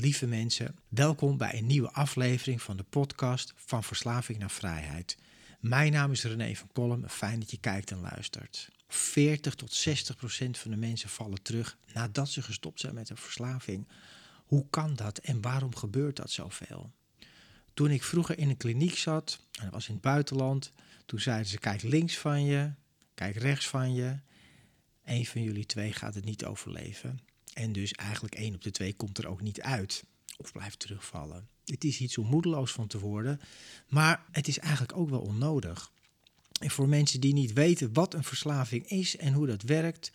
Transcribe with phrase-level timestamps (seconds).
[0.00, 5.16] Lieve mensen, welkom bij een nieuwe aflevering van de podcast Van Verslaving naar Vrijheid.
[5.60, 8.68] Mijn naam is René van Kolm, fijn dat je kijkt en luistert.
[8.88, 13.16] 40 tot 60 procent van de mensen vallen terug nadat ze gestopt zijn met een
[13.16, 13.88] verslaving.
[14.46, 16.92] Hoe kan dat en waarom gebeurt dat zoveel?
[17.74, 20.72] Toen ik vroeger in een kliniek zat, en dat was in het buitenland,
[21.06, 22.72] toen zeiden ze: kijk links van je,
[23.14, 24.18] kijk rechts van je.
[25.04, 27.20] Een van jullie twee gaat het niet overleven.
[27.60, 30.04] En dus eigenlijk één op de twee komt er ook niet uit
[30.36, 31.48] of blijft terugvallen.
[31.64, 33.40] Het is iets om moedeloos van te worden,
[33.88, 35.92] maar het is eigenlijk ook wel onnodig.
[36.60, 40.10] En voor mensen die niet weten wat een verslaving is en hoe dat werkt,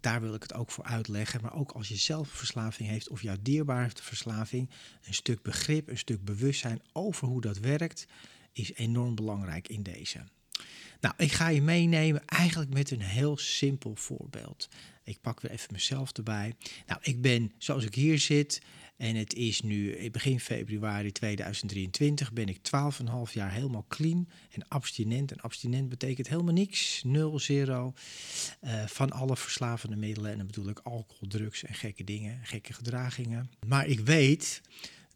[0.00, 1.40] daar wil ik het ook voor uitleggen.
[1.42, 4.70] Maar ook als je zelf verslaving heeft of jouw dierbaar heeft een verslaving,
[5.02, 8.06] een stuk begrip, een stuk bewustzijn over hoe dat werkt,
[8.52, 10.24] is enorm belangrijk in deze.
[11.00, 14.68] Nou, ik ga je meenemen eigenlijk met een heel simpel voorbeeld.
[15.04, 16.54] Ik pak weer even mezelf erbij.
[16.86, 18.60] Nou, ik ben zoals ik hier zit
[19.00, 25.32] en het is nu begin februari 2023 ben ik 12,5 jaar helemaal clean en abstinent.
[25.32, 27.92] En abstinent betekent helemaal niks, nul, zero,
[28.62, 30.30] uh, van alle verslavende middelen.
[30.30, 33.50] En dan bedoel ik alcohol, drugs en gekke dingen, gekke gedragingen.
[33.66, 34.60] Maar ik weet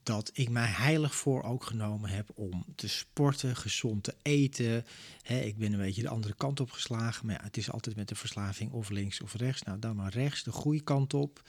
[0.04, 4.86] dat ik mij heilig voor ook genomen heb om te sporten, gezond te eten.
[5.22, 8.08] ik ben een beetje de andere kant op geslagen, maar ja, het is altijd met
[8.08, 9.62] de verslaving of links of rechts.
[9.62, 11.42] Nou, dan maar rechts, de goede kant op.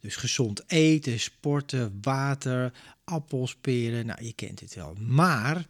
[0.00, 2.72] Dus gezond eten, sporten, water,
[3.04, 4.94] appels, peren, nou, je kent het wel.
[4.94, 5.66] Maar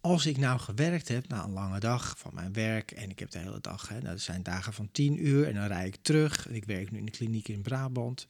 [0.00, 3.30] als ik nou gewerkt heb na een lange dag van mijn werk en ik heb
[3.30, 6.48] de hele dag, nou, dat zijn dagen van 10 uur en dan rijd ik terug.
[6.48, 8.26] En ik werk nu in de kliniek in Brabant,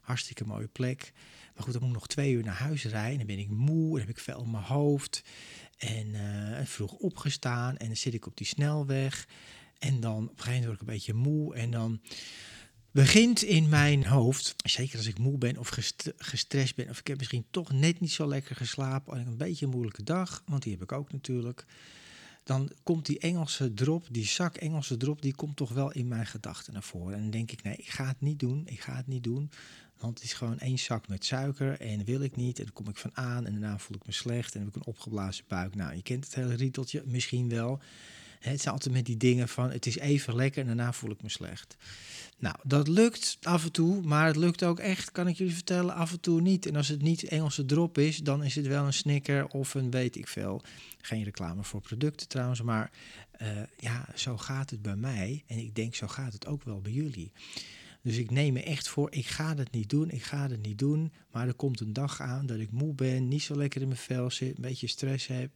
[0.00, 1.12] hartstikke mooie plek.
[1.54, 3.18] Maar goed, dan moet ik nog twee uur naar huis rijden.
[3.18, 5.22] Dan ben ik moe, dan heb ik veel op mijn hoofd.
[5.78, 9.28] En uh, vroeg opgestaan en dan zit ik op die snelweg.
[9.78, 11.54] En dan op een gegeven moment word ik een beetje moe.
[11.54, 12.00] En dan
[12.90, 15.68] begint in mijn hoofd, zeker als ik moe ben of
[16.16, 16.88] gestrest ben...
[16.88, 19.18] of ik heb misschien toch net niet zo lekker geslapen...
[19.18, 21.64] en een beetje een moeilijke dag, want die heb ik ook natuurlijk...
[22.44, 25.22] dan komt die Engelse drop, die zak Engelse drop...
[25.22, 27.14] die komt toch wel in mijn gedachten naar voren.
[27.14, 29.50] En dan denk ik, nee, ik ga het niet doen, ik ga het niet doen...
[30.00, 32.58] Want het is gewoon één zak met suiker en wil ik niet.
[32.58, 34.74] En dan kom ik van aan en daarna voel ik me slecht en heb ik
[34.74, 35.74] een opgeblazen buik.
[35.74, 37.80] Nou, je kent het hele rieteltje misschien wel.
[38.40, 41.22] Het zijn altijd met die dingen van het is even lekker en daarna voel ik
[41.22, 41.76] me slecht.
[42.38, 45.94] Nou, dat lukt af en toe, maar het lukt ook echt, kan ik jullie vertellen,
[45.94, 46.66] af en toe niet.
[46.66, 49.90] En als het niet Engelse drop is, dan is het wel een snicker of een
[49.90, 50.62] weet ik veel.
[51.00, 52.90] Geen reclame voor producten trouwens, maar
[53.42, 55.44] uh, ja, zo gaat het bij mij.
[55.46, 57.32] En ik denk, zo gaat het ook wel bij jullie.
[58.02, 60.78] Dus ik neem me echt voor, ik ga het niet doen, ik ga het niet
[60.78, 61.12] doen.
[61.30, 64.00] Maar er komt een dag aan dat ik moe ben, niet zo lekker in mijn
[64.00, 65.50] vel zit, een beetje stress heb.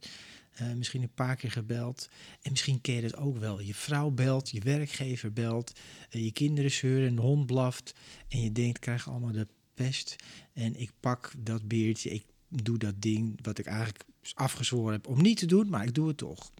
[0.61, 2.09] Uh, misschien een paar keer gebeld.
[2.41, 3.61] En misschien ken je het ook wel.
[3.61, 5.79] Je vrouw belt, je werkgever belt,
[6.11, 7.93] uh, je kinderen zeuren, een hond blaft.
[8.27, 10.15] En je denkt, krijg allemaal de pest.
[10.53, 15.21] En ik pak dat beertje, ik doe dat ding wat ik eigenlijk afgezworen heb om
[15.21, 16.51] niet te doen, maar ik doe het toch.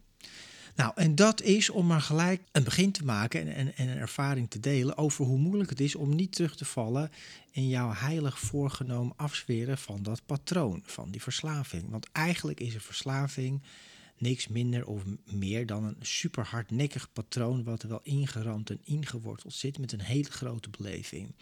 [0.76, 3.96] Nou, en dat is om maar gelijk een begin te maken en, en, en, een
[3.96, 7.10] ervaring te delen over hoe moeilijk het is om niet terug te vallen
[7.50, 11.90] in jouw heilig voorgenomen afzweren van dat patroon, van die verslaving.
[11.90, 13.62] Want eigenlijk is een verslaving
[14.18, 19.54] niks minder of meer dan een super hardnekkig patroon wat er wel ingeramd en ingeworteld
[19.54, 21.34] zit met een hele grote beleving.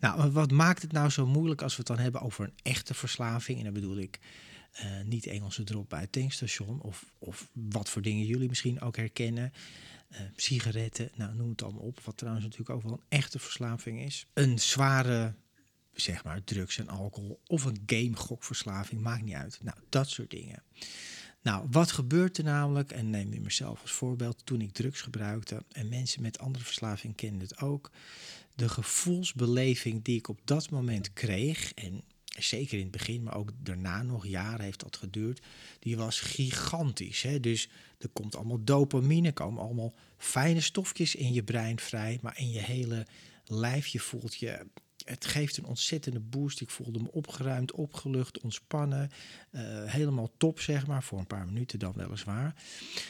[0.00, 2.94] Nou, wat maakt het nou zo moeilijk als we het dan hebben over een echte
[2.94, 3.58] verslaving?
[3.58, 4.18] En dan bedoel ik
[4.80, 6.80] uh, niet Engelse drop het tankstation.
[6.80, 9.52] Of, of wat voor dingen jullie misschien ook herkennen.
[10.12, 12.00] Uh, sigaretten, nou noem het allemaal op.
[12.00, 14.26] Wat trouwens natuurlijk ook wel een echte verslaving is.
[14.32, 15.34] Een zware,
[15.92, 17.40] zeg maar, drugs en alcohol.
[17.46, 19.58] Of een game-gokverslaving, maakt niet uit.
[19.62, 20.62] Nou, dat soort dingen.
[21.42, 25.64] Nou, wat gebeurt er namelijk, en neem je mezelf als voorbeeld, toen ik drugs gebruikte,
[25.72, 27.90] en mensen met andere verslaving kennen het ook,
[28.54, 32.02] de gevoelsbeleving die ik op dat moment kreeg, en
[32.38, 35.42] zeker in het begin, maar ook daarna nog jaren heeft dat geduurd,
[35.78, 37.22] die was gigantisch.
[37.22, 37.40] Hè?
[37.40, 37.68] Dus
[37.98, 42.60] er komt allemaal dopamine, komen allemaal fijne stofjes in je brein vrij, maar in je
[42.60, 43.06] hele
[43.44, 44.66] lijf, je voelt je
[45.04, 46.60] het geeft een ontzettende boost.
[46.60, 49.10] Ik voelde me opgeruimd, opgelucht, ontspannen.
[49.50, 52.54] Uh, helemaal top, zeg maar, voor een paar minuten dan weliswaar.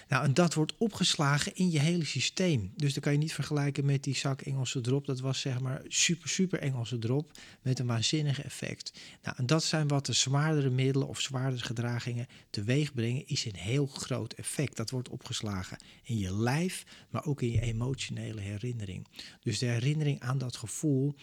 [0.09, 2.73] Nou, en dat wordt opgeslagen in je hele systeem.
[2.77, 5.06] Dus dan kan je niet vergelijken met die zak Engelse drop.
[5.06, 8.93] Dat was zeg maar super, super Engelse drop met een waanzinnig effect.
[9.23, 13.56] Nou, en dat zijn wat de zwaardere middelen of zwaardere gedragingen teweeg brengen, is een
[13.56, 14.77] heel groot effect.
[14.77, 19.06] Dat wordt opgeslagen in je lijf, maar ook in je emotionele herinnering.
[19.41, 21.15] Dus de herinnering aan dat gevoel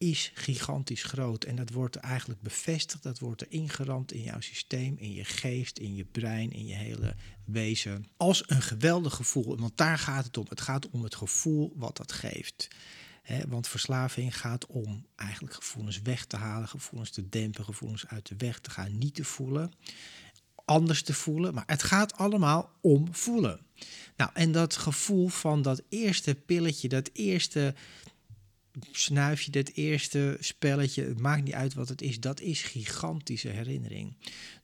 [0.00, 1.44] is gigantisch groot.
[1.44, 5.78] En dat wordt eigenlijk bevestigd, dat wordt er ingeramd in jouw systeem, in je geest,
[5.78, 7.14] in je brein, in je hele
[7.44, 8.06] wezen.
[8.16, 9.56] Als een geweldig gevoel.
[9.56, 10.46] Want daar gaat het om.
[10.48, 12.68] Het gaat om het gevoel wat dat geeft.
[13.48, 18.34] want verslaving gaat om eigenlijk gevoelens weg te halen, gevoelens te dempen, gevoelens uit de
[18.38, 19.72] weg te gaan, niet te voelen,
[20.64, 21.54] anders te voelen.
[21.54, 23.60] Maar het gaat allemaal om voelen.
[24.16, 27.74] Nou, en dat gevoel van dat eerste pilletje, dat eerste
[28.90, 33.48] snuif je dit eerste spelletje, het maakt niet uit wat het is, dat is gigantische
[33.48, 34.16] herinnering.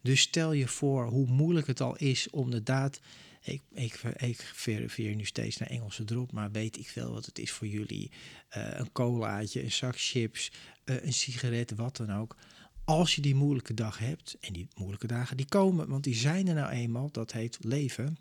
[0.03, 3.01] Dus stel je voor hoe moeilijk het al is om de daad.
[3.43, 7.39] Ik, ik, ik verifieer nu steeds naar Engelse drop, maar weet ik veel wat het
[7.39, 8.11] is voor jullie.
[8.57, 10.53] Uh, een colaatje, een zak chips,
[10.85, 12.37] uh, een sigaret, wat dan ook.
[12.85, 16.49] Als je die moeilijke dag hebt, en die moeilijke dagen die komen, want die zijn
[16.49, 18.17] er nou eenmaal, dat heet leven.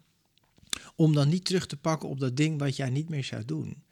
[0.95, 3.83] Om dan niet terug te pakken op dat ding wat jij niet meer zou doen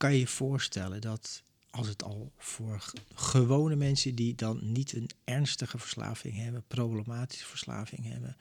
[0.00, 5.78] kan je voorstellen dat als het al voor gewone mensen die dan niet een ernstige
[5.78, 8.36] verslaving hebben, problematische verslaving hebben,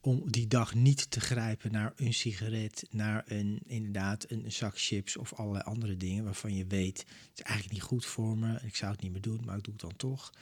[0.00, 5.16] om die dag niet te grijpen naar een sigaret, naar een, inderdaad een, zak chips
[5.16, 8.76] of allerlei andere dingen waarvan je weet, het is eigenlijk niet goed voor me, ik
[8.76, 10.32] zou het niet meer doen, maar ik doe het dan toch.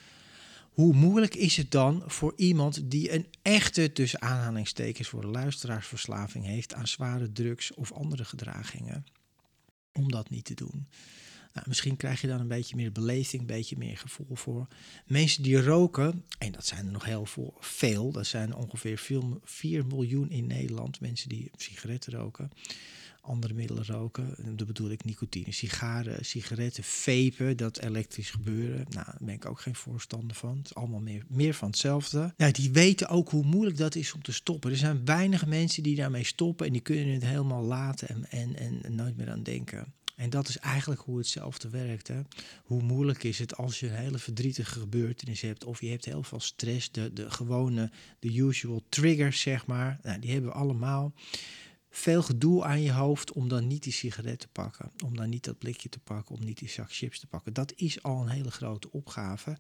[0.71, 6.45] Hoe moeilijk is het dan voor iemand die een echte, tussen aanhalingstekens voor de luisteraarsverslaving
[6.45, 9.05] heeft aan zware drugs of andere gedragingen?
[9.95, 10.87] Om dat niet te doen.
[11.53, 14.67] Nou, misschien krijg je dan een beetje meer beleving, een beetje meer gevoel voor.
[15.07, 17.27] Mensen die roken, en dat zijn er nog heel
[17.61, 19.01] veel, dat zijn ongeveer
[19.45, 22.51] 4 miljoen in Nederland mensen die sigaretten roken,
[23.25, 24.57] andere middelen roken.
[24.57, 28.87] Dat bedoel ik nicotine, sigaren, sigaretten, vapen, dat elektrisch gebeuren.
[28.89, 30.57] Nou, daar ben ik ook geen voorstander van.
[30.57, 32.35] Het is allemaal meer, meer van hetzelfde.
[32.37, 34.71] Ja, die weten ook hoe moeilijk dat is om te stoppen.
[34.71, 38.83] Er zijn weinig mensen die daarmee stoppen en die kunnen het helemaal laten en, en,
[38.83, 39.93] en nooit meer aan denken.
[40.17, 42.09] En dat is eigenlijk hoe hetzelfde werkt.
[42.09, 42.21] Hè?
[42.65, 46.23] Hoe moeilijk is het als je een hele verdrietige gebeurtenis hebt, of je hebt heel
[46.23, 49.99] veel stress, de, de gewone, de usual triggers, zeg maar.
[50.03, 51.13] Nou, die hebben we allemaal.
[51.97, 55.45] Veel gedoe aan je hoofd om dan niet die sigaret te pakken, om dan niet
[55.45, 57.53] dat blikje te pakken, om niet die zak chips te pakken.
[57.53, 59.57] Dat is al een hele grote opgave,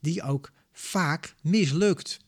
[0.00, 2.18] die ook vaak mislukt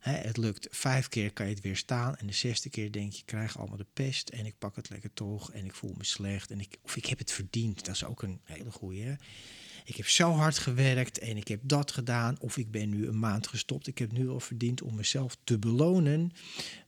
[0.00, 2.16] het lukt vijf keer, kan je het weer staan.
[2.16, 4.28] En de zesde keer denk je, ik krijg allemaal de pest.
[4.28, 5.52] En ik pak het lekker toch.
[5.52, 6.50] En ik voel me slecht.
[6.50, 7.84] En ik, of ik heb het verdiend.
[7.84, 9.18] Dat is ook een hele goede.
[9.84, 12.36] Ik heb zo hard gewerkt en ik heb dat gedaan.
[12.40, 13.86] Of ik ben nu een maand gestopt.
[13.86, 16.32] Ik heb nu al verdiend om mezelf te belonen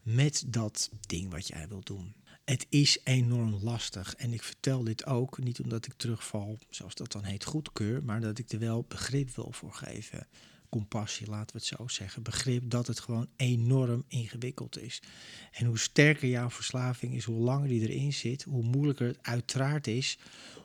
[0.02, 2.14] met dat ding wat jij wilt doen.
[2.44, 4.14] Het is enorm lastig.
[4.14, 8.04] En ik vertel dit ook niet omdat ik terugval, zoals dat dan heet, goedkeur.
[8.04, 10.26] Maar dat ik er wel begrip wil voor geven
[10.72, 15.02] compassie, laten we het zo zeggen, begrip dat het gewoon enorm ingewikkeld is.
[15.52, 19.86] En hoe sterker jouw verslaving is, hoe langer die erin zit, hoe moeilijker het uiteraard
[19.86, 20.18] is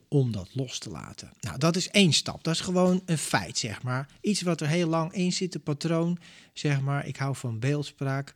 [0.08, 1.32] om dat los te laten.
[1.40, 2.44] Nou, dat is één stap.
[2.44, 4.10] Dat is gewoon een feit, zeg maar.
[4.22, 6.20] Iets wat er heel lang in zit, een patroon,
[6.54, 7.08] zeg maar.
[7.08, 8.34] Ik hou van beeldspraak.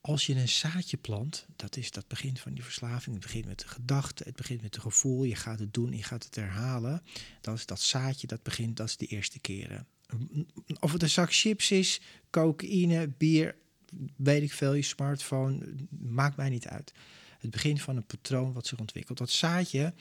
[0.00, 3.16] Als je een zaadje plant, dat is dat begin van die verslaving.
[3.16, 5.24] Het begint met de gedachte, het begint met het gevoel.
[5.24, 7.02] Je gaat het doen, je gaat het herhalen.
[7.40, 9.86] Dat is dat zaadje, dat begint, dat is de eerste keren
[10.80, 13.56] of het een zak chips is, cocaïne, bier,
[14.16, 16.92] weet ik veel, je smartphone, maakt mij niet uit.
[17.38, 19.18] Het begin van een patroon wat zich ontwikkelt.
[19.18, 19.94] Dat zaadje,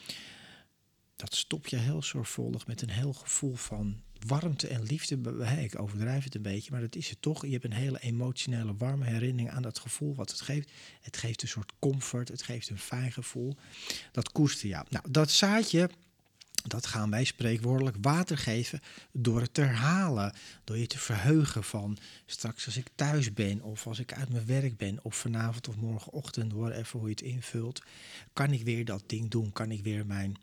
[1.15, 5.19] dat stop je heel zorgvuldig met een heel gevoel van warmte en liefde.
[5.61, 7.45] Ik overdrijf het een beetje, maar dat is het toch.
[7.45, 10.71] Je hebt een hele emotionele, warme herinnering aan dat gevoel wat het geeft.
[11.01, 13.55] Het geeft een soort comfort, het geeft een fijn gevoel.
[14.11, 14.83] Dat koester je.
[14.89, 15.89] Nou, dat zaadje
[16.63, 20.33] dat gaan wij spreekwoordelijk water geven door het te herhalen.
[20.63, 24.45] Door je te verheugen van straks als ik thuis ben of als ik uit mijn
[24.45, 27.81] werk ben of vanavond of morgenochtend, even hoe je het invult,
[28.33, 29.51] kan ik weer dat ding doen.
[29.51, 30.37] Kan ik weer mijn,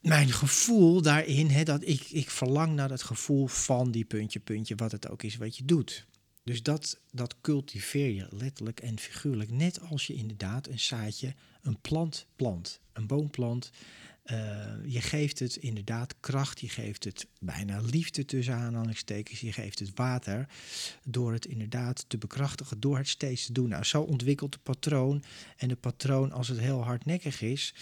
[0.00, 4.74] mijn gevoel daarin, hè, dat ik, ik verlang naar dat gevoel van die puntje, puntje,
[4.74, 6.06] wat het ook is wat je doet.
[6.44, 9.50] Dus dat, dat cultiveer je letterlijk en figuurlijk.
[9.50, 13.70] Net als je inderdaad een zaadje, een plant plant, een boom plant
[14.84, 19.90] je geeft het inderdaad kracht, je geeft het bijna liefde tussen aanhalingstekens, je geeft het
[19.94, 20.48] water
[21.04, 23.68] door het inderdaad te bekrachtigen, door het steeds te doen.
[23.68, 25.22] Nou, zo ontwikkelt het patroon.
[25.56, 27.74] En het patroon, als het heel hardnekkig is,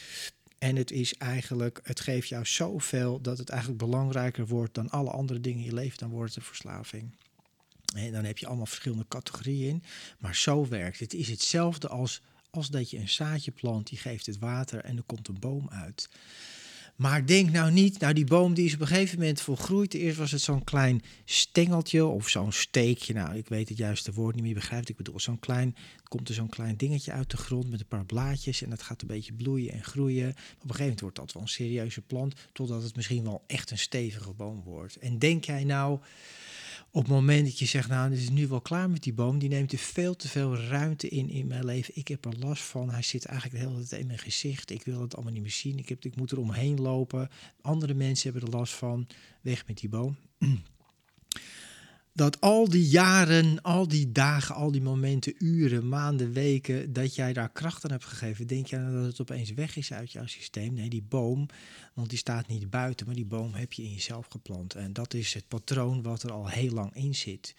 [0.58, 5.10] en het is eigenlijk, het geeft jou zoveel dat het eigenlijk belangrijker wordt dan alle
[5.10, 7.14] andere dingen in je leven, dan wordt het een verslaving.
[7.94, 9.82] En dan heb je allemaal verschillende categorieën in.
[10.18, 11.12] Maar zo werkt het.
[11.12, 12.22] Het is hetzelfde als,
[12.56, 15.68] als dat je een zaadje plant, die geeft het water en er komt een boom
[15.68, 16.08] uit.
[16.96, 19.94] Maar denk nou niet, nou die boom die is op een gegeven moment volgroeid.
[19.94, 23.14] Eerst was het zo'n klein stengeltje of zo'n steekje.
[23.14, 24.88] Nou, ik weet het juiste woord niet meer, begrijpt.
[24.88, 25.76] Ik bedoel, zo'n klein,
[26.08, 28.62] komt er zo'n klein dingetje uit de grond met een paar blaadjes.
[28.62, 30.28] En dat gaat een beetje bloeien en groeien.
[30.28, 32.34] Op een gegeven moment wordt dat wel een serieuze plant.
[32.52, 34.96] Totdat het misschien wel echt een stevige boom wordt.
[34.96, 35.98] En denk jij nou
[36.90, 39.38] op het moment dat je zegt, nou, het is nu wel klaar met die boom,
[39.38, 41.96] die neemt er veel te veel ruimte in in mijn leven.
[41.96, 42.90] Ik heb er last van.
[42.90, 44.70] Hij zit eigenlijk de hele tijd in mijn gezicht.
[44.70, 45.78] Ik wil het allemaal niet meer zien.
[45.78, 47.28] Ik, heb, ik moet er omheen lopen.
[47.60, 49.06] Andere mensen hebben er last van.
[49.40, 50.16] Weg met die boom.
[52.16, 57.32] dat al die jaren, al die dagen, al die momenten, uren, maanden, weken, dat jij
[57.32, 60.74] daar kracht aan hebt gegeven, denk je dat het opeens weg is uit jouw systeem?
[60.74, 61.46] Nee, die boom,
[61.94, 64.74] want die staat niet buiten, maar die boom heb je in jezelf geplant.
[64.74, 67.54] En dat is het patroon wat er al heel lang in zit.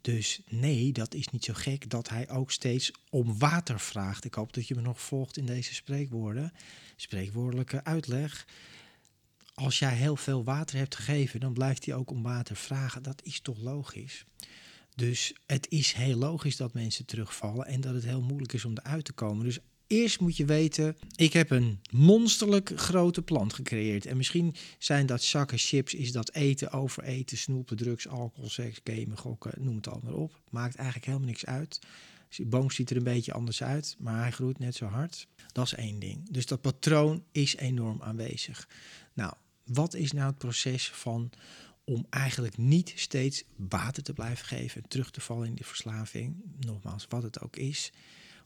[0.00, 4.24] Dus nee, dat is niet zo gek dat hij ook steeds om water vraagt.
[4.24, 6.52] Ik hoop dat je me nog volgt in deze spreekwoorden,
[6.96, 8.46] spreekwoordelijke uitleg
[9.54, 13.02] als jij heel veel water hebt gegeven, dan blijft hij ook om water vragen.
[13.02, 14.24] Dat is toch logisch?
[14.94, 18.78] Dus het is heel logisch dat mensen terugvallen en dat het heel moeilijk is om
[18.78, 19.44] eruit te komen.
[19.44, 24.06] Dus eerst moet je weten, ik heb een monsterlijk grote plant gecreëerd.
[24.06, 29.18] En misschien zijn dat zakken chips, is dat eten, overeten, snoepen, drugs, alcohol, seks, gamen,
[29.18, 30.40] gokken, noem het allemaal op.
[30.50, 31.80] Maakt eigenlijk helemaal niks uit.
[32.36, 35.26] De boom ziet er een beetje anders uit, maar hij groeit net zo hard.
[35.52, 36.30] Dat is één ding.
[36.30, 38.68] Dus dat patroon is enorm aanwezig.
[39.12, 39.32] Nou,
[39.64, 41.30] wat is nou het proces van
[41.84, 46.36] om eigenlijk niet steeds water te blijven geven en terug te vallen in die verslaving?
[46.60, 47.92] Nogmaals, wat het ook is.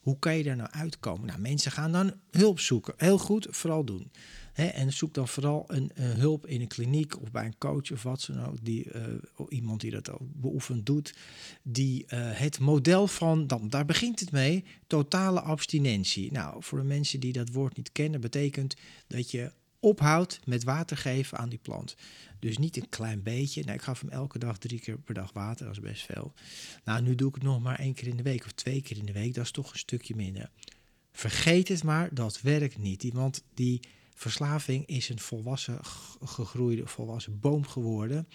[0.07, 1.27] Hoe kan je daar nou uitkomen?
[1.27, 2.93] Nou, mensen gaan dan hulp zoeken.
[2.97, 4.11] Heel goed, vooral doen.
[4.53, 8.29] en zoek dan vooral een, hulp in een kliniek of bij een coach of wat
[8.31, 8.65] dan ook.
[8.65, 9.03] Die, uh,
[9.49, 11.15] iemand die dat ook beoefend doet.
[11.61, 16.31] Die uh, het model van, dan, daar begint het mee, totale abstinentie.
[16.31, 18.75] Nou, voor de mensen die dat woord niet kennen, betekent
[19.07, 21.95] dat je ophoudt met water geven aan die plant.
[22.39, 23.63] Dus niet een klein beetje.
[23.63, 26.33] Nou, ik gaf hem elke dag drie keer per dag water, dat is best veel.
[26.83, 28.97] Nou, nu doe ik het nog maar één keer in de week of twee keer
[28.97, 29.33] in de week.
[29.33, 30.49] Dat is toch een stukje minder.
[31.11, 33.13] Vergeet het maar, dat werkt niet.
[33.13, 33.79] Want die
[34.13, 35.79] verslaving is een volwassen
[36.23, 38.27] gegroeide, volwassen boom geworden.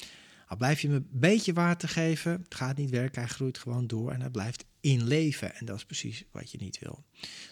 [0.57, 4.13] Blijf je hem een beetje water geven, het gaat niet werken, hij groeit gewoon door
[4.13, 5.55] en hij blijft in leven.
[5.55, 7.05] En dat is precies wat je niet wil.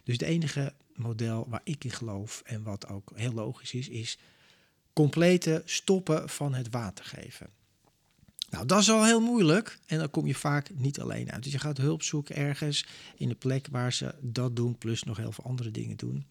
[0.05, 4.19] Dus het enige model waar ik in geloof en wat ook heel logisch is, is
[4.93, 7.51] complete stoppen van het water geven.
[8.51, 11.43] Nou, dat is al heel moeilijk en dan kom je vaak niet alleen uit.
[11.43, 15.17] Dus je gaat hulp zoeken ergens in de plek waar ze dat doen, plus nog
[15.17, 16.27] heel veel andere dingen doen.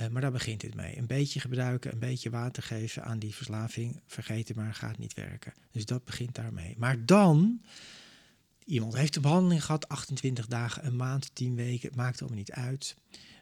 [0.00, 0.98] Uh, maar daar begint het mee.
[0.98, 4.00] Een beetje gebruiken, een beetje water geven aan die verslaving.
[4.06, 5.52] Vergeten maar, gaat niet werken.
[5.70, 6.74] Dus dat begint daarmee.
[6.78, 7.62] Maar dan,
[8.64, 12.52] iemand heeft de behandeling gehad, 28 dagen, een maand, 10 weken, het maakt allemaal niet
[12.52, 12.96] uit.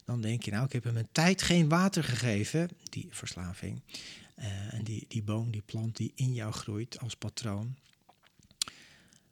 [0.04, 3.82] Dan denk je, nou, ik heb hem een tijd geen water gegeven, die verslaving.
[4.38, 7.76] Uh, en die, die boom, die plant die in jou groeit als patroon.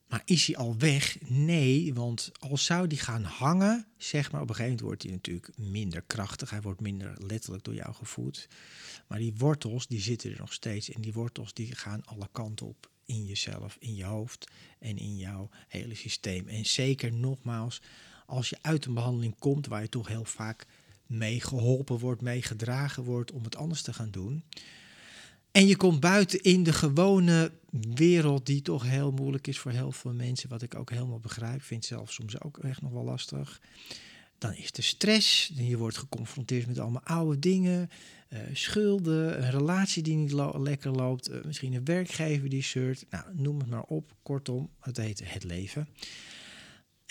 [0.08, 1.16] Maar is hij al weg?
[1.28, 5.12] Nee, want als zou die gaan hangen, zeg maar, op een gegeven moment wordt hij
[5.12, 6.50] natuurlijk minder krachtig.
[6.50, 8.48] Hij wordt minder letterlijk door jou gevoed.
[9.06, 10.90] Maar die wortels, die zitten er nog steeds.
[10.90, 15.16] En die wortels, die gaan alle kanten op in jezelf, in je hoofd en in
[15.16, 16.48] jouw hele systeem.
[16.48, 17.80] En zeker nogmaals,
[18.26, 20.66] als je uit een behandeling komt waar je toch heel vaak
[21.06, 24.44] mee geholpen wordt, mee gedragen wordt om het anders te gaan doen.
[25.54, 27.52] En je komt buiten in de gewone
[27.94, 31.62] wereld, die toch heel moeilijk is voor heel veel mensen, wat ik ook helemaal begrijp,
[31.62, 33.60] vind zelf soms ook echt nog wel lastig.
[34.38, 37.90] Dan is de stress, je wordt geconfronteerd met allemaal oude dingen,
[38.28, 43.24] uh, schulden, een relatie die niet lekker loopt, uh, misschien een werkgever die shirt, nou
[43.32, 44.12] noem het maar op.
[44.22, 45.88] Kortom, het heet het leven.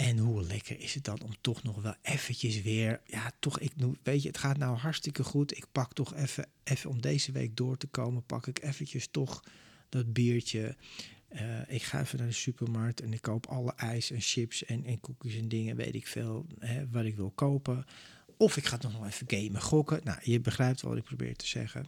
[0.03, 3.71] En hoe lekker is het dan om toch nog wel eventjes weer, ja, toch, ik,
[4.03, 5.57] weet je, het gaat nou hartstikke goed.
[5.57, 9.43] Ik pak toch even, even om deze week door te komen, pak ik eventjes toch
[9.89, 10.75] dat biertje.
[11.29, 14.85] Uh, ik ga even naar de supermarkt en ik koop alle ijs en chips en,
[14.85, 17.85] en koekjes en dingen, weet ik veel, hè, wat ik wil kopen.
[18.37, 20.01] Of ik ga nog wel even gamen, gokken.
[20.03, 21.85] Nou, je begrijpt wat ik probeer te zeggen.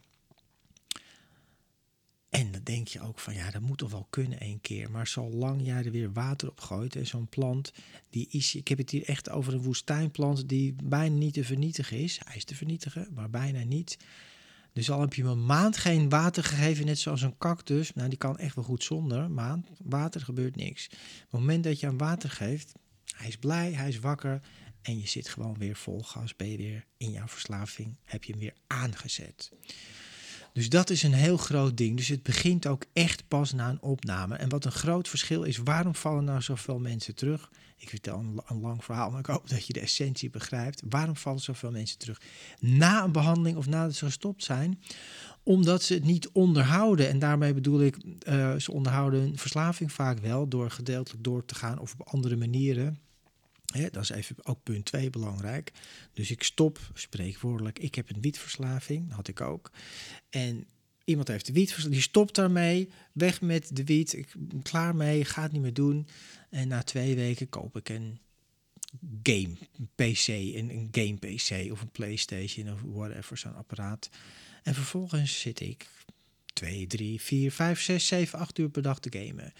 [2.28, 4.90] En dan denk je ook van ja, dat moet toch wel kunnen één keer.
[4.90, 7.72] Maar zolang jij er weer water op gooit en zo'n plant,
[8.10, 11.98] die is, ik heb het hier echt over een woestijnplant die bijna niet te vernietigen
[11.98, 12.20] is.
[12.24, 13.98] Hij is te vernietigen, maar bijna niet.
[14.72, 18.08] Dus al heb je hem een maand geen water gegeven, net zoals een cactus, nou
[18.08, 19.68] die kan echt wel goed zonder maand.
[19.84, 20.86] Water gebeurt niks.
[20.86, 22.72] Op het moment dat je hem water geeft,
[23.16, 24.40] hij is blij, hij is wakker
[24.82, 28.32] en je zit gewoon weer vol gas, ben je weer in jouw verslaving, heb je
[28.32, 29.50] hem weer aangezet.
[30.56, 31.96] Dus dat is een heel groot ding.
[31.96, 34.36] Dus het begint ook echt pas na een opname.
[34.36, 37.50] En wat een groot verschil is, waarom vallen nou zoveel mensen terug?
[37.76, 40.82] Ik vertel een, lang verhaal, maar ik hoop dat je de essentie begrijpt.
[40.88, 42.20] Waarom vallen zoveel mensen terug
[42.60, 44.80] na een behandeling of nadat ze gestopt zijn?
[45.42, 47.08] Omdat ze het niet onderhouden.
[47.08, 47.96] En daarmee bedoel ik,
[48.28, 52.36] uh, ze onderhouden hun verslaving vaak wel door gedeeltelijk door te gaan of op andere
[52.36, 52.98] manieren.
[53.66, 55.72] Dat is even ook punt 2 belangrijk.
[56.12, 59.70] Dus ik stop, spreekwoordelijk, ik heb een wietverslaving, had ik ook.
[60.30, 60.66] En
[61.04, 65.24] iemand heeft de wietverslaving, die stopt daarmee, weg met de wiet, ik ben klaar mee,
[65.24, 66.06] ga het niet meer doen.
[66.50, 68.18] En na twee weken koop ik een
[69.22, 69.56] game
[69.94, 74.10] PC, een, een game PC of een PlayStation of whatever, zo'n apparaat.
[74.62, 75.88] En vervolgens zit ik
[76.52, 79.52] twee, drie, vier, vijf, zes, zeven, acht uur per dag te gamen.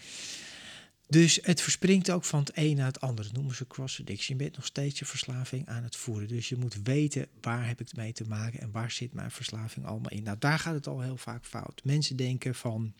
[1.09, 3.27] Dus het verspringt ook van het een naar het andere.
[3.27, 4.37] Dat noemen ze cross addiction.
[4.37, 6.27] Je bent nog steeds je verslaving aan het voeren.
[6.27, 9.31] Dus je moet weten waar heb ik het mee te maken en waar zit mijn
[9.31, 10.23] verslaving allemaal in.
[10.23, 11.81] Nou, daar gaat het al heel vaak fout.
[11.83, 12.93] Mensen denken van.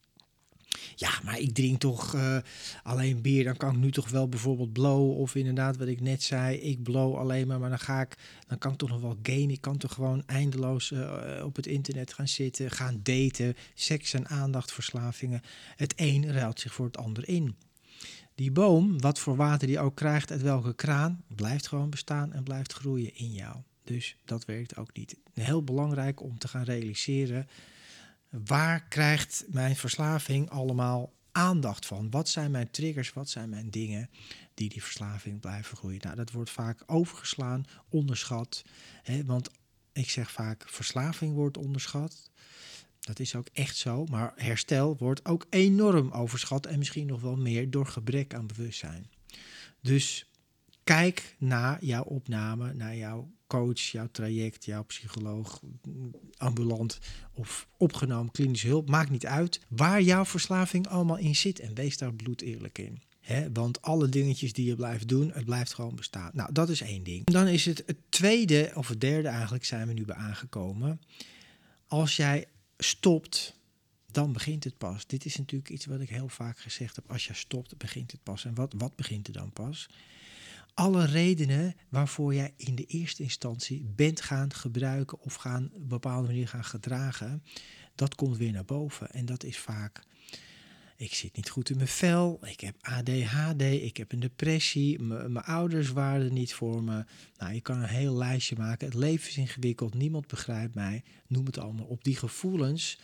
[0.95, 2.37] Ja, maar ik drink toch uh,
[2.83, 3.43] alleen bier.
[3.43, 5.19] Dan kan ik nu toch wel bijvoorbeeld blow.
[5.19, 7.59] Of inderdaad, wat ik net zei, ik blow alleen maar.
[7.59, 9.49] Maar dan ga ik, dan kan ik toch nog wel gamen.
[9.49, 13.55] Ik kan toch gewoon eindeloos uh, op het internet gaan zitten, gaan daten.
[13.73, 15.41] Seks en aandachtverslavingen.
[15.75, 17.55] Het een ruilt zich voor het ander in.
[18.37, 22.43] Die boom, wat voor water die ook krijgt uit welke kraan, blijft gewoon bestaan en
[22.43, 23.55] blijft groeien in jou.
[23.83, 25.17] Dus dat werkt ook niet.
[25.33, 27.47] Heel belangrijk om te gaan realiseren,
[28.29, 32.09] waar krijgt mijn verslaving allemaal aandacht van?
[32.09, 34.09] Wat zijn mijn triggers, wat zijn mijn dingen
[34.53, 36.01] die die verslaving blijven groeien?
[36.03, 38.63] Nou, dat wordt vaak overgeslaan, onderschat.
[39.03, 39.49] Hè, want
[39.93, 42.29] ik zeg vaak, verslaving wordt onderschat.
[43.07, 44.05] Dat is ook echt zo.
[44.05, 49.09] Maar herstel wordt ook enorm overschat en misschien nog wel meer door gebrek aan bewustzijn.
[49.81, 50.31] Dus
[50.83, 55.61] kijk naar jouw opname, naar jouw coach, jouw traject, jouw psycholoog,
[56.37, 56.99] ambulant
[57.33, 58.89] of opgenomen klinische hulp.
[58.89, 63.01] Maakt niet uit waar jouw verslaving allemaal in zit en wees daar bloed eerlijk in.
[63.19, 66.31] He, want alle dingetjes die je blijft doen, het blijft gewoon bestaan.
[66.33, 67.25] Nou, dat is één ding.
[67.25, 71.01] Dan is het het tweede, of het derde eigenlijk, zijn we nu bij aangekomen.
[71.87, 72.45] Als jij
[72.77, 73.55] stopt,
[74.11, 75.07] dan begint het pas.
[75.07, 77.11] Dit is natuurlijk iets wat ik heel vaak gezegd heb.
[77.11, 78.45] Als je stopt, begint het pas.
[78.45, 79.89] En wat, wat begint er dan pas?
[80.73, 85.87] Alle redenen waarvoor jij in de eerste instantie bent gaan gebruiken of gaan op een
[85.87, 87.43] bepaalde manier gaan gedragen,
[87.95, 89.11] dat komt weer naar boven.
[89.11, 90.03] En dat is vaak
[90.97, 95.45] ik zit niet goed in mijn vel, ik heb ADHD, ik heb een depressie, mijn
[95.45, 97.05] ouders waren er niet voor me.
[97.37, 98.87] Nou, je kan een heel lijstje maken.
[98.87, 101.03] Het leven is ingewikkeld, niemand begrijpt mij.
[101.27, 102.03] Noem het allemaal op.
[102.03, 102.99] Die gevoelens,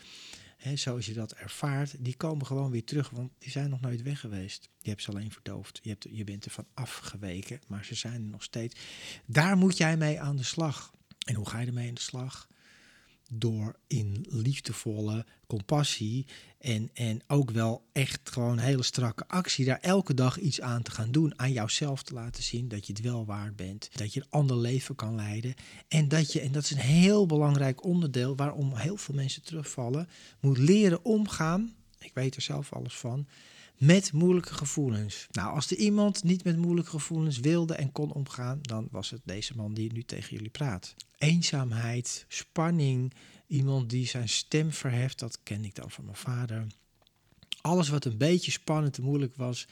[0.58, 4.02] hè, zoals je dat ervaart, die komen gewoon weer terug, want die zijn nog nooit
[4.02, 4.70] weg geweest.
[4.80, 5.80] Je hebt ze alleen verdoofd.
[5.84, 8.80] Je, hebt, je bent er van afgeweken, maar ze zijn er nog steeds.
[9.26, 10.94] Daar moet jij mee aan de slag.
[11.26, 12.48] En hoe ga je ermee aan de slag?
[13.40, 16.26] Door in liefdevolle compassie
[16.60, 20.92] en, en ook wel echt gewoon hele strakke actie daar elke dag iets aan te
[20.92, 21.40] gaan doen.
[21.40, 23.90] Aan jouzelf te laten zien dat je het wel waard bent.
[23.94, 25.54] Dat je een ander leven kan leiden.
[25.88, 30.10] En dat je, en dat is een heel belangrijk onderdeel waarom heel veel mensen terugvallen,
[30.40, 31.74] moet leren omgaan.
[32.00, 33.28] Ik weet er zelf alles van
[33.78, 35.28] met moeilijke gevoelens.
[35.32, 39.22] Nou, als er iemand niet met moeilijke gevoelens wilde en kon omgaan, dan was het
[39.24, 40.96] deze man die nu tegen jullie praat.
[41.18, 43.14] Eenzaamheid, spanning,
[43.48, 46.68] iemand die zijn stem verheft, dat ken ik dan van mijn vader.
[47.62, 49.68] Alles wat een beetje spannend en moeilijk was,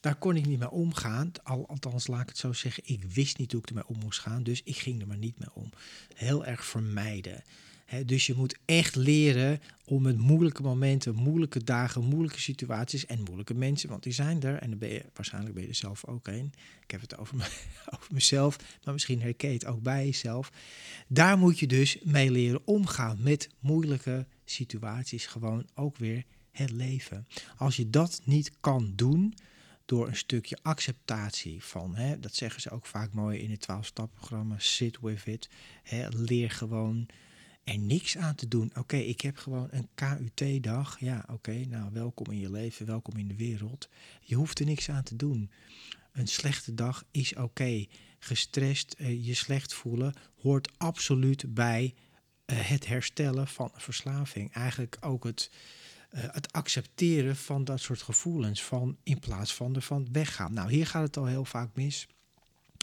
[0.00, 1.32] daar kon ik niet mee omgaan.
[1.42, 4.20] Al, althans, laat ik het zo zeggen, ik wist niet hoe ik ermee om moest
[4.20, 5.70] gaan, dus ik ging er maar niet mee om.
[6.14, 7.42] Heel erg vermijden
[8.06, 13.54] dus je moet echt leren om met moeilijke momenten, moeilijke dagen, moeilijke situaties en moeilijke
[13.54, 14.58] mensen, want die zijn er.
[14.58, 16.52] En dan ben je, waarschijnlijk ben je er zelf ook een.
[16.82, 17.44] Ik heb het over, me,
[17.94, 20.52] over mezelf, maar misschien herken je het ook bij jezelf.
[21.08, 25.26] Daar moet je dus mee leren omgaan met moeilijke situaties.
[25.26, 27.26] Gewoon ook weer het leven.
[27.56, 29.34] Als je dat niet kan doen,
[29.84, 35.00] door een stukje acceptatie van, dat zeggen ze ook vaak mooi in het 12-stap-programma, sit
[35.00, 35.48] with it.
[36.10, 37.08] Leer gewoon
[37.70, 38.70] er niks aan te doen.
[38.74, 41.00] Oké, ik heb gewoon een KUT-dag.
[41.00, 43.88] Ja, oké, nou welkom in je leven, welkom in de wereld.
[44.20, 45.50] Je hoeft er niks aan te doen.
[46.12, 47.86] Een slechte dag is oké.
[48.18, 51.94] Gestrest, uh, je slecht voelen hoort absoluut bij
[52.46, 54.52] uh, het herstellen van verslaving.
[54.52, 55.50] Eigenlijk ook het,
[56.12, 60.52] uh, het accepteren van dat soort gevoelens van in plaats van ervan weggaan.
[60.52, 62.08] Nou, hier gaat het al heel vaak mis.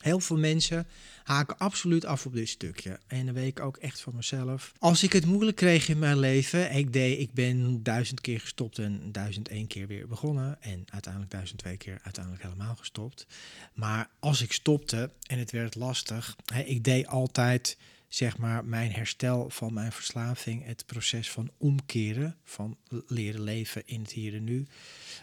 [0.03, 0.87] Heel veel mensen
[1.23, 2.99] haken absoluut af op dit stukje.
[3.07, 4.73] En dan weet ik ook echt van mezelf.
[4.79, 8.79] Als ik het moeilijk kreeg in mijn leven, ik, deed, ik ben duizend keer gestopt
[8.79, 10.61] en duizend één keer weer begonnen.
[10.61, 13.25] En uiteindelijk duizend twee keer uiteindelijk helemaal gestopt.
[13.73, 17.77] Maar als ik stopte en het werd lastig, ik deed altijd
[18.07, 24.01] zeg maar mijn herstel van mijn verslaving, het proces van omkeren, van leren leven in
[24.01, 24.67] het hier en nu.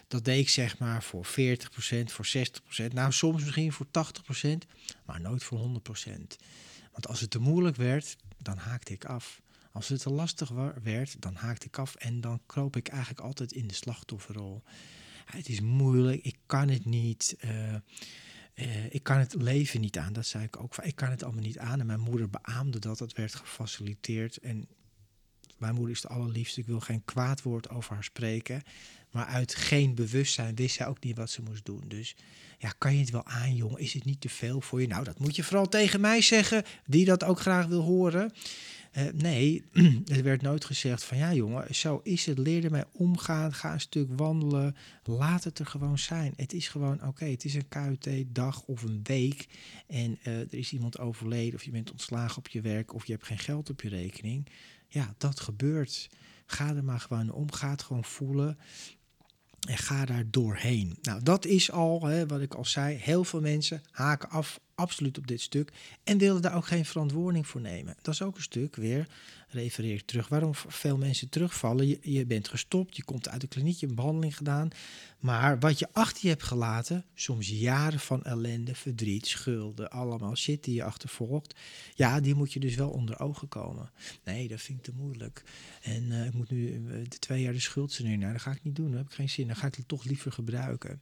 [0.07, 1.29] Dat deed ik zeg maar voor 40%,
[2.05, 4.49] voor 60%, nou soms misschien voor 80%,
[5.05, 6.11] maar nooit voor 100%.
[6.91, 9.41] Want als het te moeilijk werd, dan haakte ik af.
[9.71, 10.49] Als het te lastig
[10.83, 14.63] werd, dan haakte ik af en dan kroop ik eigenlijk altijd in de slachtofferrol.
[15.25, 17.35] Het is moeilijk, ik kan het niet.
[17.45, 17.75] Uh,
[18.55, 20.77] uh, ik kan het leven niet aan, dat zei ik ook.
[20.77, 21.79] Ik kan het allemaal niet aan.
[21.79, 24.37] En mijn moeder beaamde dat, dat werd gefaciliteerd.
[24.37, 24.67] En
[25.57, 28.63] mijn moeder is de allerliefste, ik wil geen kwaad woord over haar spreken.
[29.11, 31.83] Maar uit geen bewustzijn wist zij ook niet wat ze moest doen.
[31.87, 32.15] Dus
[32.57, 33.79] ja, kan je het wel aan, jongen?
[33.79, 34.87] Is het niet te veel voor je?
[34.87, 38.31] Nou, dat moet je vooral tegen mij zeggen, die dat ook graag wil horen.
[38.97, 39.63] Uh, nee,
[40.15, 42.37] er werd nooit gezegd van ja jongen, zo is het.
[42.37, 44.75] Leer ermee omgaan, ga een stuk wandelen.
[45.03, 46.33] Laat het er gewoon zijn.
[46.35, 49.47] Het is gewoon oké, het is een KUT-dag of een week.
[49.87, 53.11] En uh, er is iemand overleden of je bent ontslagen op je werk of je
[53.11, 54.47] hebt geen geld op je rekening.
[54.87, 56.09] Ja, dat gebeurt.
[56.45, 57.51] Ga er maar gewoon om.
[57.51, 58.57] Ga het gewoon voelen.
[59.67, 60.97] En ga daar doorheen.
[61.01, 65.17] Nou, dat is al, hè, wat ik al zei, heel veel mensen haken af absoluut
[65.17, 65.71] op dit stuk
[66.03, 67.95] en willen daar ook geen verantwoording voor nemen.
[68.01, 69.07] Dat is ook een stuk weer,
[69.47, 71.97] refereer terug, waarom veel mensen terugvallen.
[72.01, 74.69] Je, bent gestopt, je komt uit de kliniek, je hebt een behandeling gedaan,
[75.19, 80.63] maar wat je achter je hebt gelaten, soms jaren van ellende, verdriet, schulden, allemaal shit
[80.63, 81.55] die je achtervolgt,
[81.95, 83.91] ja, die moet je dus wel onder ogen komen.
[84.23, 85.43] Nee, dat vind ik te moeilijk.
[85.81, 88.15] En uh, ik moet nu uh, de twee jaar de schuld nu.
[88.15, 89.47] Nou, dat ga ik niet doen, heb ik geen zin.
[89.47, 91.01] Dan ga ik het toch liever gebruiken.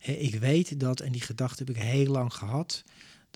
[0.00, 2.84] ik weet dat, en die gedachte heb ik heel lang gehad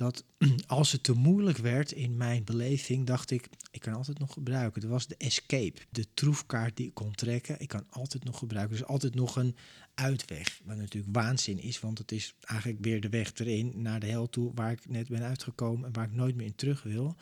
[0.00, 0.24] dat
[0.66, 4.80] als het te moeilijk werd in mijn beleving, dacht ik, ik kan altijd nog gebruiken.
[4.80, 7.60] Dat was de escape, de troefkaart die ik kon trekken.
[7.60, 8.76] Ik kan altijd nog gebruiken.
[8.76, 9.56] Dus altijd nog een
[9.94, 10.60] uitweg.
[10.64, 14.28] Wat natuurlijk waanzin is, want het is eigenlijk weer de weg erin naar de hel
[14.28, 17.16] toe, waar ik net ben uitgekomen en waar ik nooit meer in terug wil.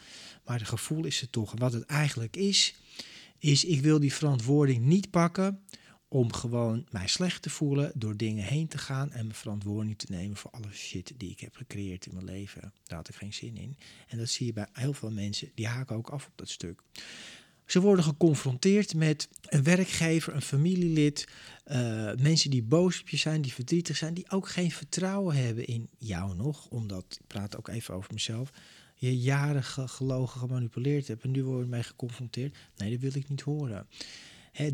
[0.44, 1.54] Maar het gevoel is er toch.
[1.56, 2.74] Wat het eigenlijk is,
[3.38, 5.60] is ik wil die verantwoording niet pakken
[6.08, 10.06] om gewoon mij slecht te voelen door dingen heen te gaan en mijn verantwoording te
[10.08, 12.72] nemen voor alle shit die ik heb gecreëerd in mijn leven.
[12.84, 13.76] Daar had ik geen zin in.
[14.08, 16.82] En dat zie je bij heel veel mensen, die haken ook af op dat stuk.
[17.64, 21.28] Ze worden geconfronteerd met een werkgever, een familielid,
[21.66, 25.66] uh, mensen die boos op je zijn, die verdrietig zijn, die ook geen vertrouwen hebben
[25.66, 28.50] in jou nog, omdat, ik praat ook even over mezelf,
[28.94, 32.56] je jaren gelogen, gemanipuleerd hebt en nu worden mee geconfronteerd.
[32.76, 33.86] Nee, dat wil ik niet horen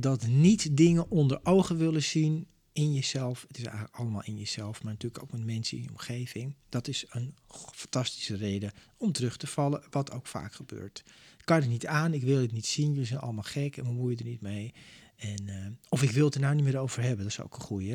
[0.01, 3.45] dat niet dingen onder ogen willen zien in jezelf.
[3.49, 6.55] Het is eigenlijk allemaal in jezelf, maar natuurlijk ook met mensen in je omgeving.
[6.69, 7.35] Dat is een
[7.73, 11.03] fantastische reden om terug te vallen, wat ook vaak gebeurt.
[11.39, 13.85] Ik kan het niet aan, ik wil het niet zien, jullie zijn allemaal gek en
[13.85, 14.75] bemoei je er niet mee.
[15.17, 17.55] En, uh, of ik wil het er nou niet meer over hebben, dat is ook
[17.55, 17.95] een goeie.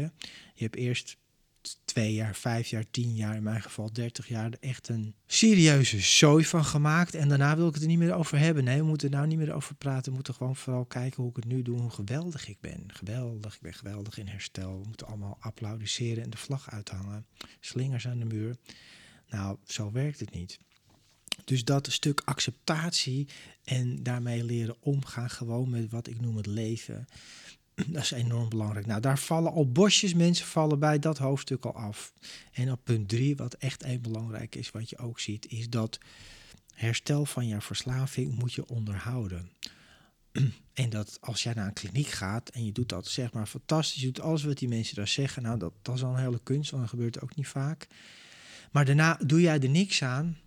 [0.54, 1.18] Je hebt eerst
[1.86, 6.46] twee jaar, vijf jaar, tien jaar, in mijn geval dertig jaar, echt een serieuze zooi
[6.46, 7.16] van gemaakt.
[7.16, 8.64] En daarna wil ik het er niet meer over hebben.
[8.64, 10.10] Nee, we moeten er nou niet meer over praten.
[10.10, 12.84] We moeten gewoon vooral kijken hoe ik het nu doe, hoe geweldig ik ben.
[12.88, 14.80] Geweldig, ik ben geweldig in herstel.
[14.80, 17.26] We moeten allemaal applaudisseren en de vlag uithangen.
[17.60, 18.56] Slingers aan de muur.
[19.30, 20.60] Nou, zo werkt het niet.
[21.46, 23.28] Dus dat stuk acceptatie
[23.64, 27.08] en daarmee leren omgaan, gewoon met wat ik noem het leven.
[27.88, 28.86] Dat is enorm belangrijk.
[28.86, 32.14] Nou, daar vallen al bosjes mensen vallen bij dat hoofdstuk al af.
[32.52, 35.98] En op punt drie, wat echt een belangrijk is, wat je ook ziet, is dat
[36.74, 39.50] herstel van je verslaving moet je onderhouden.
[40.74, 44.02] En dat als jij naar een kliniek gaat en je doet dat zeg maar fantastisch,
[44.02, 46.40] je doet alles wat die mensen daar zeggen, nou dat, dat is al een hele
[46.44, 47.88] kunst, want dat gebeurt ook niet vaak.
[48.72, 50.38] Maar daarna doe jij er niks aan,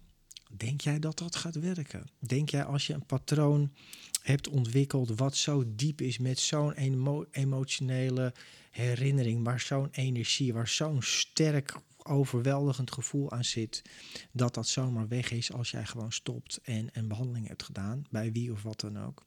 [0.57, 2.07] denk jij dat dat gaat werken?
[2.19, 3.73] Denk jij als je een patroon
[4.23, 6.73] hebt ontwikkeld wat zo diep is met zo'n
[7.31, 8.33] emotionele
[8.71, 13.83] herinnering, waar zo'n energie, waar zo'n sterk overweldigend gevoel aan zit,
[14.33, 18.33] dat dat zomaar weg is als jij gewoon stopt en een behandeling hebt gedaan, bij
[18.33, 19.27] wie of wat dan ook.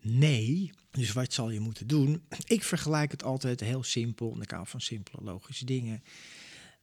[0.00, 2.22] Nee, dus wat zal je moeten doen?
[2.46, 6.02] Ik vergelijk het altijd heel simpel, en ik hou van simpele logische dingen.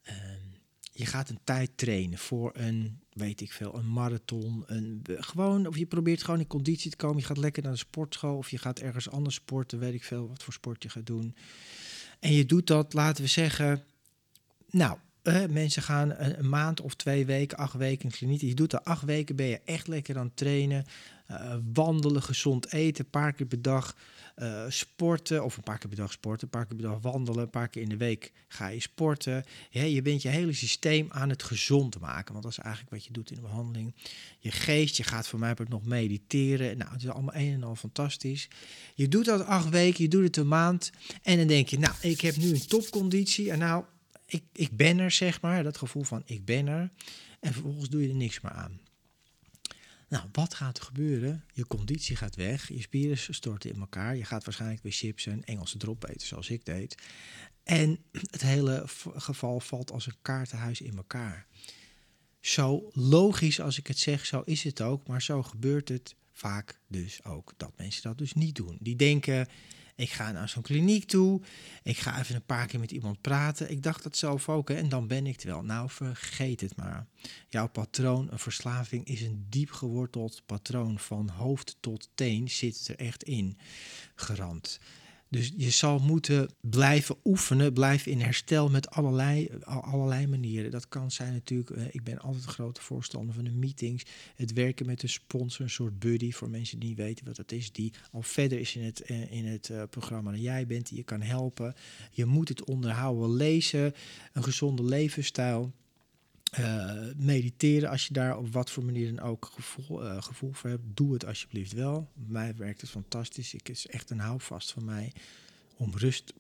[0.10, 0.14] Uh,
[0.92, 4.64] je gaat een tijd trainen voor een, weet ik veel, een marathon.
[4.66, 7.18] Een, gewoon, of je probeert gewoon in conditie te komen.
[7.18, 10.28] Je gaat lekker naar de sportschool of je gaat ergens anders sporten, weet ik veel
[10.28, 11.36] wat voor sport je gaat doen.
[12.20, 13.84] En je doet dat, laten we zeggen,
[14.70, 18.42] nou, eh, mensen gaan een, maand of twee weken, acht weken kliniek.
[18.42, 20.86] Je doet er acht weken, ben je echt lekker aan het trainen.
[21.32, 23.96] Uh, wandelen, gezond eten, een paar keer per dag
[24.36, 25.44] uh, sporten.
[25.44, 27.44] Of een paar keer per dag sporten, een paar keer per dag wandelen.
[27.44, 29.44] Een paar keer in de week ga je sporten.
[29.70, 32.32] Ja, je bent je hele systeem aan het gezond maken.
[32.32, 33.96] Want dat is eigenlijk wat je doet in de behandeling.
[34.40, 36.78] Je geest, je gaat voor mij nog mediteren.
[36.78, 38.48] Nou, het is allemaal een en al fantastisch.
[38.96, 40.92] Je doet dat acht weken, je doet het een maand.
[41.22, 43.52] En dan denk je, nou, ik heb nu een topconditie.
[43.52, 43.84] En nou,
[44.26, 45.64] ik, ik ben er, zeg maar.
[45.64, 46.90] Dat gevoel van ik ben er.
[47.40, 48.80] En vervolgens doe je er niks meer aan.
[50.16, 51.44] Nou, wat gaat er gebeuren?
[51.54, 54.16] Je conditie gaat weg, je spieren storten in elkaar.
[54.16, 57.02] Je gaat waarschijnlijk weer chips en Engelse drop eten, zoals ik deed.
[57.64, 58.84] En het hele
[59.16, 61.48] geval valt als een kaartenhuis in elkaar.
[62.40, 65.08] Zo logisch als ik het zeg, zo is het ook.
[65.08, 68.78] Maar zo gebeurt het vaak dus ook dat mensen dat dus niet doen.
[68.80, 69.48] Die denken,
[69.96, 71.42] ik ga naar zo'n kliniek toe.
[71.84, 73.72] Ik ga even een paar keer met iemand praten.
[73.72, 74.70] Ik dacht dat zelf ook.
[74.70, 75.64] Hè, en dan ben ik het wel.
[75.64, 77.06] Nou, vergeet het maar.
[77.50, 81.00] Jouw patroon, een verslaving, is een diep geworteld patroon.
[81.00, 83.58] Van hoofd tot teen zit er echt in.
[84.16, 84.80] Gerand.
[85.36, 90.72] Dus je zal moeten blijven oefenen, blijven in herstel met allerlei, allerlei manieren.
[90.72, 94.06] Dat kan zijn natuurlijk, eh, ik ben altijd een grote voorstander van de meetings.
[94.36, 97.52] Het werken met een sponsor, een soort buddy voor mensen die niet weten wat dat
[97.52, 97.72] is.
[97.72, 100.98] Die al verder is in het, eh, in het uh, programma dan jij bent, die
[100.98, 101.76] je kan helpen.
[102.12, 103.94] Je moet het onderhouden, lezen,
[104.34, 105.74] een gezonde levensstijl.
[106.60, 110.70] Uh, mediteren, als je daar op wat voor manier dan ook gevoel, uh, gevoel voor
[110.70, 112.10] hebt, doe het alsjeblieft wel.
[112.14, 113.54] Mij werkt het fantastisch.
[113.54, 115.12] Ik is echt een houvast van mij
[115.78, 116.34] om rust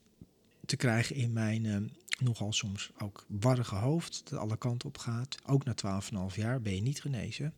[0.65, 1.78] te krijgen in mijn uh,
[2.19, 5.38] nogal soms ook warrige hoofd, dat alle kanten op gaat.
[5.45, 6.01] Ook na
[6.32, 7.54] 12,5 jaar ben je niet genezen.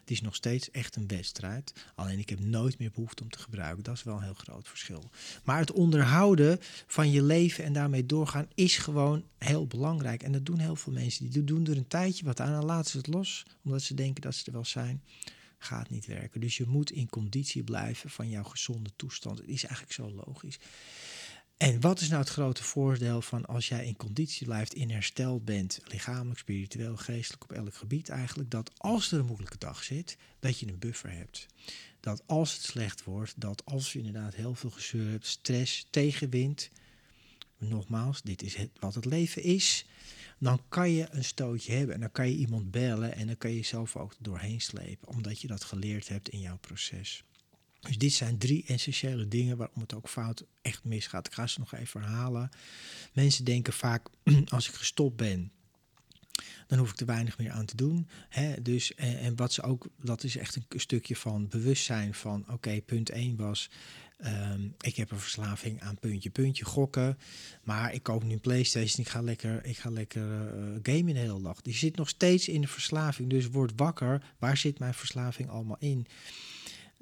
[0.00, 1.72] Het is nog steeds echt een wedstrijd.
[1.94, 3.84] Alleen ik heb nooit meer behoefte om te gebruiken.
[3.84, 5.10] Dat is wel een heel groot verschil.
[5.44, 10.22] Maar het onderhouden van je leven en daarmee doorgaan is gewoon heel belangrijk.
[10.22, 11.30] En dat doen heel veel mensen.
[11.30, 14.22] Die doen er een tijdje wat aan en laten ze het los, omdat ze denken
[14.22, 15.02] dat ze er wel zijn
[15.64, 16.40] gaat niet werken.
[16.40, 19.38] Dus je moet in conditie blijven van jouw gezonde toestand.
[19.38, 20.58] Het is eigenlijk zo logisch.
[21.62, 25.40] En wat is nou het grote voordeel van als jij in conditie blijft, in herstel
[25.40, 30.16] bent, lichamelijk, spiritueel, geestelijk, op elk gebied eigenlijk, dat als er een moeilijke dag zit,
[30.40, 31.46] dat je een buffer hebt.
[32.00, 36.70] Dat als het slecht wordt, dat als je inderdaad heel veel gezeur hebt, stress, tegenwind,
[37.58, 39.86] nogmaals, dit is wat het leven is,
[40.38, 43.50] dan kan je een stootje hebben en dan kan je iemand bellen en dan kan
[43.50, 47.24] je jezelf ook doorheen slepen, omdat je dat geleerd hebt in jouw proces.
[47.82, 51.26] Dus dit zijn drie essentiële dingen waarom het ook fout echt misgaat.
[51.26, 52.50] Ik ga ze nog even herhalen.
[53.12, 54.08] Mensen denken vaak,
[54.48, 55.52] als ik gestopt ben,
[56.66, 58.08] dan hoef ik er weinig meer aan te doen.
[58.28, 58.62] Hè?
[58.62, 62.80] Dus, en, en, wat ze ook, dat is echt een stukje van bewustzijn van, oké,
[62.80, 63.70] punt 1 was,
[64.18, 67.18] ehm, ik heb een verslaving aan puntje, puntje, gokken.
[67.62, 71.20] Maar ik koop nu een Playstation, ik ga lekker, ik ga lekker uh, gamen de
[71.20, 71.60] hele dag.
[71.62, 74.24] Die zit nog steeds in de verslaving, dus word wakker.
[74.38, 76.06] Waar zit mijn verslaving allemaal in?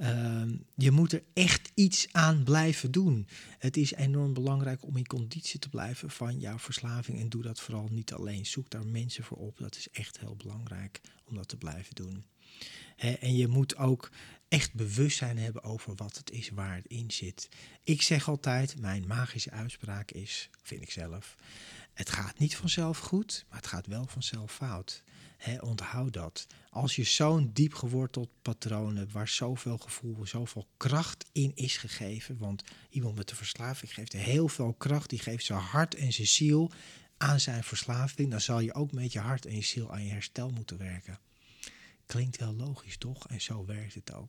[0.01, 3.27] Ehm, je moet er echt iets aan blijven doen.
[3.59, 7.21] Het is enorm belangrijk om in conditie te blijven van jouw verslaving.
[7.21, 8.47] En doe dat vooral niet alleen.
[8.47, 9.59] Zoek daar mensen voor op.
[9.59, 12.25] Dat is echt heel belangrijk om dat te blijven doen.
[12.97, 14.11] en je moet ook
[14.49, 17.49] echt bewustzijn hebben over wat het is waar het in zit.
[17.85, 21.37] Ik zeg altijd, mijn magische uitspraak is, vind ik zelf,
[21.93, 25.03] het gaat niet vanzelf goed, maar het gaat wel vanzelf fout.
[25.61, 26.46] Onthoud dat.
[26.70, 32.38] Als je zo'n diep geworteld patroon hebt, waar zoveel gevoel, zoveel kracht in is gegeven.
[32.38, 35.11] Want iemand met een verslaving geeft heel veel kracht.
[35.11, 36.70] Die geeft zijn hart en zijn ziel
[37.16, 38.31] aan zijn verslaving.
[38.31, 41.18] Dan zal je ook met je hart en je ziel aan je herstel moeten werken.
[42.07, 43.29] Klinkt wel logisch, toch?
[43.29, 44.29] En zo werkt het ook.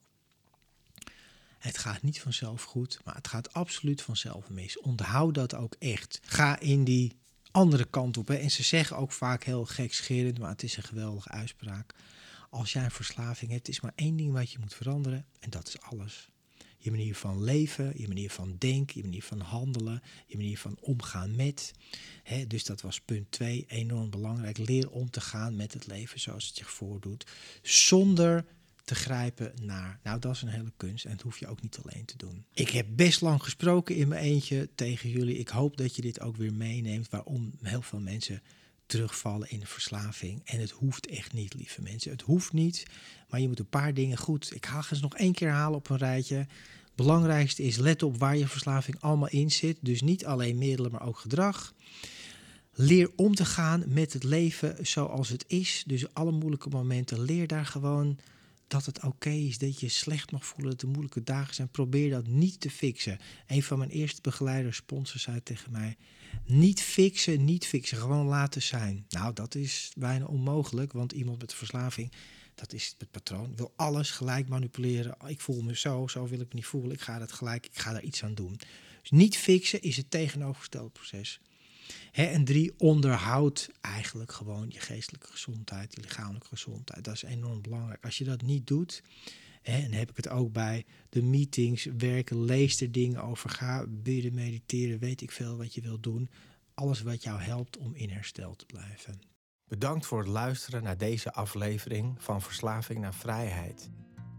[1.57, 4.79] Het gaat niet vanzelf goed, maar het gaat absoluut vanzelf mis.
[4.79, 6.19] Onthoud dat ook echt.
[6.23, 7.20] Ga in die
[7.51, 8.29] andere kant op.
[8.29, 11.95] En ze zeggen ook vaak heel gekscherend, maar het is een geweldige uitspraak.
[12.49, 15.67] Als jij een verslaving hebt, is maar één ding wat je moet veranderen en dat
[15.67, 16.29] is alles.
[16.77, 20.77] Je manier van leven, je manier van denken, je manier van handelen, je manier van
[20.79, 21.73] omgaan met.
[22.23, 24.57] Hè, dus dat was punt 2, enorm belangrijk.
[24.57, 27.25] Leer om te gaan met het leven zoals het zich voordoet,
[27.61, 28.45] zonder
[28.83, 29.99] te grijpen naar.
[30.03, 32.45] Nou, dat is een hele kunst en dat hoef je ook niet alleen te doen.
[32.53, 35.37] Ik heb best lang gesproken in mijn eentje tegen jullie.
[35.37, 38.41] Ik hoop dat je dit ook weer meeneemt, waarom heel veel mensen
[38.85, 40.41] terugvallen in de verslaving.
[40.45, 42.11] En het hoeft echt niet, lieve mensen.
[42.11, 42.85] Het hoeft niet,
[43.29, 44.55] maar je moet een paar dingen goed.
[44.55, 46.47] Ik ga eens nog één keer halen op een rijtje.
[46.95, 49.77] Belangrijkste is let op waar je verslaving allemaal in zit.
[49.81, 51.73] Dus niet alleen middelen, maar ook gedrag.
[52.73, 55.83] Leer om te gaan met het leven zoals het is.
[55.87, 58.19] Dus alle moeilijke momenten, leer daar gewoon
[58.71, 61.69] dat het oké is dat je slecht mag voelen, dat er moeilijke dagen zijn.
[61.69, 63.19] Probeer dat niet te fixen.
[63.47, 65.97] Een van mijn eerste begeleiders, sponsors, zei tegen mij:
[66.45, 69.05] Niet fixen, niet fixen, gewoon laten zijn.
[69.09, 72.11] Nou, dat is bijna onmogelijk, want iemand met verslaving,
[72.55, 75.15] dat is het patroon, wil alles gelijk manipuleren.
[75.27, 76.91] Ik voel me zo, zo wil ik me niet voelen.
[76.91, 78.59] Ik ga dat gelijk, ik ga daar iets aan doen.
[79.01, 81.39] Dus niet fixen is het tegenovergestelde proces.
[82.11, 87.03] En drie, onderhoud eigenlijk gewoon je geestelijke gezondheid, je lichamelijke gezondheid.
[87.03, 88.05] Dat is enorm belangrijk.
[88.05, 89.03] Als je dat niet doet,
[89.61, 94.33] en heb ik het ook bij de meetings, werken, lees er dingen over, ga bidden,
[94.33, 96.29] mediteren, weet ik veel wat je wilt doen.
[96.73, 99.19] Alles wat jou helpt om in herstel te blijven.
[99.67, 103.89] Bedankt voor het luisteren naar deze aflevering van Verslaving naar Vrijheid.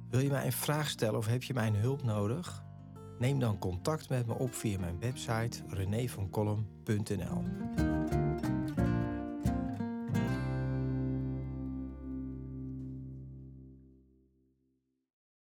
[0.09, 2.72] Wil je mij een vraag stellen of heb je mijn hulp nodig?
[3.23, 7.45] Neem dan contact met me op via mijn website renévancolum.nl.